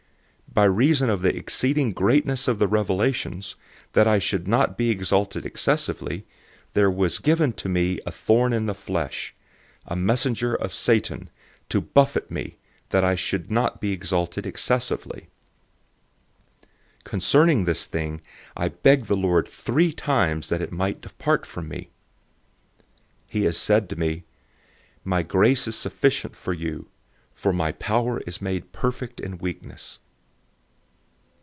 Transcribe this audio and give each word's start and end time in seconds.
012:007 0.51 0.55
By 0.55 0.65
reason 0.65 1.09
of 1.09 1.21
the 1.21 1.33
exceeding 1.37 1.91
greatness 1.93 2.45
of 2.45 2.59
the 2.59 2.67
revelations, 2.67 3.55
that 3.93 4.05
I 4.05 4.19
should 4.19 4.49
not 4.49 4.77
be 4.77 4.89
exalted 4.89 5.45
excessively, 5.45 6.25
there 6.73 6.91
was 6.91 7.19
given 7.19 7.53
to 7.53 7.69
me 7.69 8.01
a 8.05 8.11
thorn 8.11 8.51
in 8.51 8.65
the 8.65 8.75
flesh, 8.75 9.33
a 9.85 9.95
messenger 9.95 10.53
of 10.53 10.73
Satan 10.73 11.29
to 11.69 11.79
torment 11.79 12.29
me, 12.29 12.57
that 12.89 13.01
I 13.01 13.15
should 13.15 13.49
not 13.49 13.79
be 13.79 13.93
exalted 13.93 14.45
excessively. 14.45 15.29
012:008 17.03 17.03
Concerning 17.05 17.63
this 17.63 17.85
thing, 17.85 18.19
I 18.57 18.67
begged 18.67 19.07
the 19.07 19.15
Lord 19.15 19.47
three 19.47 19.93
times 19.93 20.49
that 20.49 20.61
it 20.61 20.73
might 20.73 20.99
depart 20.99 21.45
from 21.45 21.69
me. 21.69 21.91
012:009 23.27 23.27
He 23.27 23.43
has 23.45 23.55
said 23.57 23.87
to 23.87 23.95
me, 23.95 24.25
"My 25.05 25.23
grace 25.23 25.65
is 25.69 25.77
sufficient 25.77 26.35
for 26.35 26.51
you, 26.51 26.89
for 27.31 27.53
my 27.53 27.71
power 27.71 28.19
is 28.27 28.41
made 28.41 28.73
perfect 28.73 29.21
in 29.21 29.37
weakness." 29.37 29.99